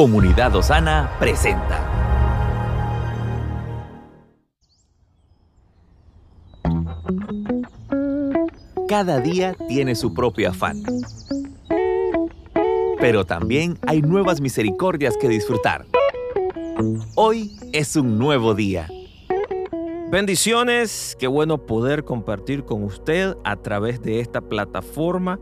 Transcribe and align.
Comunidad 0.00 0.56
Osana 0.56 1.10
presenta. 1.18 1.78
Cada 8.88 9.20
día 9.20 9.54
tiene 9.68 9.94
su 9.94 10.14
propio 10.14 10.48
afán. 10.48 10.82
Pero 12.98 13.26
también 13.26 13.78
hay 13.86 14.00
nuevas 14.00 14.40
misericordias 14.40 15.18
que 15.18 15.28
disfrutar. 15.28 15.84
Hoy 17.14 17.58
es 17.74 17.94
un 17.94 18.18
nuevo 18.18 18.54
día. 18.54 18.88
Bendiciones, 20.10 21.16
qué 21.20 21.28
bueno 21.28 21.66
poder 21.66 22.02
compartir 22.02 22.64
con 22.64 22.82
usted 22.82 23.36
a 23.44 23.54
través 23.54 24.02
de 24.02 24.18
esta 24.18 24.40
plataforma, 24.40 25.38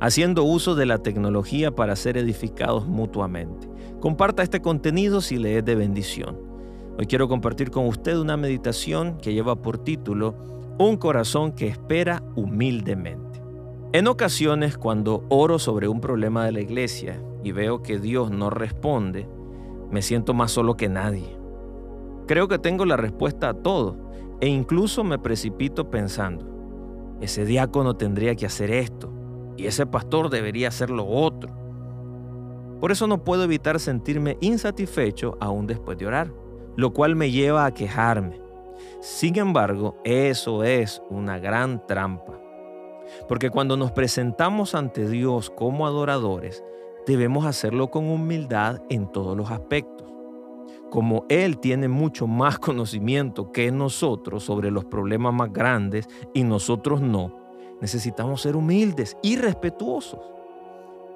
haciendo 0.00 0.42
uso 0.42 0.74
de 0.74 0.86
la 0.86 0.98
tecnología 0.98 1.70
para 1.70 1.94
ser 1.94 2.16
edificados 2.16 2.84
mutuamente. 2.88 3.68
Comparta 4.00 4.42
este 4.42 4.60
contenido 4.60 5.20
si 5.20 5.36
le 5.36 5.58
es 5.58 5.64
de 5.64 5.76
bendición. 5.76 6.36
Hoy 6.98 7.06
quiero 7.06 7.28
compartir 7.28 7.70
con 7.70 7.86
usted 7.86 8.18
una 8.18 8.36
meditación 8.36 9.18
que 9.18 9.32
lleva 9.32 9.54
por 9.62 9.78
título 9.78 10.34
Un 10.80 10.96
corazón 10.96 11.52
que 11.52 11.68
espera 11.68 12.24
humildemente. 12.34 13.40
En 13.92 14.08
ocasiones 14.08 14.76
cuando 14.76 15.26
oro 15.28 15.60
sobre 15.60 15.86
un 15.86 16.00
problema 16.00 16.44
de 16.44 16.50
la 16.50 16.60
iglesia 16.60 17.22
y 17.44 17.52
veo 17.52 17.84
que 17.84 18.00
Dios 18.00 18.32
no 18.32 18.50
responde, 18.50 19.28
me 19.92 20.02
siento 20.02 20.34
más 20.34 20.50
solo 20.50 20.76
que 20.76 20.88
nadie. 20.88 21.38
Creo 22.26 22.48
que 22.48 22.58
tengo 22.58 22.84
la 22.84 22.96
respuesta 22.96 23.50
a 23.50 23.54
todo 23.54 24.07
e 24.40 24.46
incluso 24.48 25.02
me 25.02 25.18
precipito 25.18 25.90
pensando, 25.90 26.46
ese 27.20 27.44
diácono 27.44 27.96
tendría 27.96 28.34
que 28.36 28.46
hacer 28.46 28.70
esto 28.70 29.12
y 29.56 29.66
ese 29.66 29.86
pastor 29.86 30.30
debería 30.30 30.68
hacer 30.68 30.90
lo 30.90 31.06
otro. 31.06 31.52
Por 32.80 32.92
eso 32.92 33.08
no 33.08 33.24
puedo 33.24 33.42
evitar 33.42 33.80
sentirme 33.80 34.38
insatisfecho 34.40 35.36
aún 35.40 35.66
después 35.66 35.98
de 35.98 36.06
orar, 36.06 36.32
lo 36.76 36.92
cual 36.92 37.16
me 37.16 37.32
lleva 37.32 37.66
a 37.66 37.74
quejarme. 37.74 38.40
Sin 39.00 39.36
embargo, 39.36 40.00
eso 40.04 40.62
es 40.62 41.02
una 41.10 41.40
gran 41.40 41.84
trampa. 41.86 42.40
Porque 43.28 43.50
cuando 43.50 43.76
nos 43.76 43.90
presentamos 43.90 44.76
ante 44.76 45.08
Dios 45.08 45.50
como 45.50 45.86
adoradores, 45.86 46.62
debemos 47.06 47.46
hacerlo 47.46 47.90
con 47.90 48.08
humildad 48.08 48.80
en 48.90 49.10
todos 49.10 49.36
los 49.36 49.50
aspectos 49.50 50.07
como 50.90 51.26
Él 51.28 51.58
tiene 51.58 51.88
mucho 51.88 52.26
más 52.26 52.58
conocimiento 52.60 53.52
que 53.52 53.70
nosotros 53.70 54.44
sobre 54.44 54.70
los 54.70 54.84
problemas 54.84 55.34
más 55.34 55.52
grandes 55.52 56.08
y 56.34 56.44
nosotros 56.44 57.00
no, 57.00 57.32
necesitamos 57.80 58.42
ser 58.42 58.56
humildes 58.56 59.16
y 59.22 59.36
respetuosos. 59.36 60.20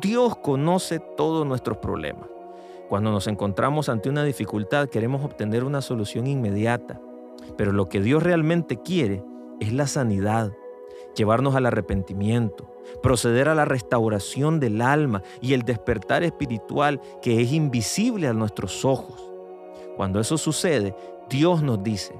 Dios 0.00 0.36
conoce 0.36 0.98
todos 0.98 1.46
nuestros 1.46 1.78
problemas. 1.78 2.28
Cuando 2.88 3.10
nos 3.10 3.26
encontramos 3.28 3.88
ante 3.88 4.08
una 4.08 4.24
dificultad 4.24 4.88
queremos 4.88 5.24
obtener 5.24 5.64
una 5.64 5.80
solución 5.80 6.26
inmediata, 6.26 7.00
pero 7.56 7.72
lo 7.72 7.88
que 7.88 8.00
Dios 8.00 8.22
realmente 8.22 8.80
quiere 8.82 9.24
es 9.60 9.72
la 9.72 9.86
sanidad, 9.86 10.52
llevarnos 11.16 11.54
al 11.54 11.66
arrepentimiento, 11.66 12.74
proceder 13.02 13.48
a 13.48 13.54
la 13.54 13.64
restauración 13.64 14.60
del 14.60 14.82
alma 14.82 15.22
y 15.40 15.54
el 15.54 15.62
despertar 15.62 16.24
espiritual 16.24 17.00
que 17.22 17.40
es 17.40 17.52
invisible 17.52 18.28
a 18.28 18.32
nuestros 18.32 18.84
ojos. 18.84 19.33
Cuando 19.96 20.20
eso 20.20 20.38
sucede, 20.38 20.94
Dios 21.28 21.62
nos 21.62 21.82
dice, 21.82 22.14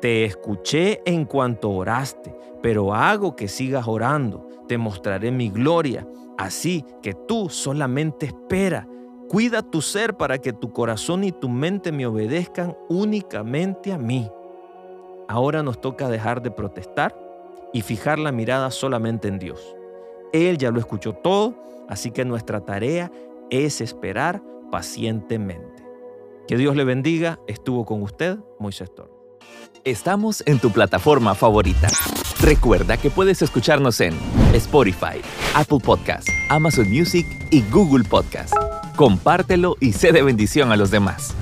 te 0.00 0.24
escuché 0.24 1.00
en 1.04 1.24
cuanto 1.24 1.70
oraste, 1.70 2.34
pero 2.60 2.94
hago 2.94 3.36
que 3.36 3.48
sigas 3.48 3.86
orando, 3.86 4.46
te 4.68 4.76
mostraré 4.78 5.30
mi 5.30 5.48
gloria, 5.48 6.06
así 6.38 6.84
que 7.02 7.14
tú 7.14 7.48
solamente 7.48 8.26
espera. 8.26 8.88
Cuida 9.28 9.62
tu 9.62 9.80
ser 9.80 10.14
para 10.16 10.38
que 10.38 10.52
tu 10.52 10.72
corazón 10.72 11.24
y 11.24 11.32
tu 11.32 11.48
mente 11.48 11.92
me 11.92 12.06
obedezcan 12.06 12.76
únicamente 12.88 13.92
a 13.92 13.98
mí. 13.98 14.30
Ahora 15.28 15.62
nos 15.62 15.80
toca 15.80 16.08
dejar 16.08 16.42
de 16.42 16.50
protestar 16.50 17.16
y 17.72 17.80
fijar 17.80 18.18
la 18.18 18.32
mirada 18.32 18.70
solamente 18.70 19.28
en 19.28 19.38
Dios. 19.38 19.74
Él 20.32 20.58
ya 20.58 20.70
lo 20.70 20.78
escuchó 20.78 21.14
todo, 21.14 21.54
así 21.88 22.10
que 22.10 22.24
nuestra 22.24 22.60
tarea 22.60 23.10
es 23.50 23.80
esperar 23.80 24.42
pacientemente. 24.70 25.71
Que 26.52 26.58
Dios 26.58 26.76
le 26.76 26.84
bendiga. 26.84 27.38
Estuvo 27.48 27.86
con 27.86 28.02
usted, 28.02 28.36
Moisés 28.60 28.94
Torres. 28.94 29.14
Estamos 29.84 30.42
en 30.44 30.58
tu 30.58 30.70
plataforma 30.70 31.34
favorita. 31.34 31.88
Recuerda 32.42 32.98
que 32.98 33.08
puedes 33.08 33.40
escucharnos 33.40 34.02
en 34.02 34.12
Spotify, 34.52 35.22
Apple 35.54 35.78
Podcasts, 35.82 36.30
Amazon 36.50 36.90
Music 36.90 37.26
y 37.50 37.62
Google 37.70 38.04
Podcasts. 38.04 38.54
Compártelo 38.96 39.78
y 39.80 39.94
sé 39.94 40.12
de 40.12 40.22
bendición 40.22 40.72
a 40.72 40.76
los 40.76 40.90
demás. 40.90 41.34